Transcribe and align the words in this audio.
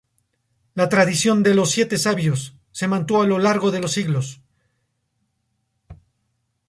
La 0.73 0.89
tradición 0.89 1.43
de 1.43 1.53
los 1.53 1.69
Siete 1.69 1.99
Sabios 1.99 2.55
se 2.71 2.87
mantuvo 2.87 3.21
a 3.21 3.27
lo 3.27 3.37
largo 3.37 3.69
de 3.69 3.81
los 3.81 3.91
siglos. 3.91 4.41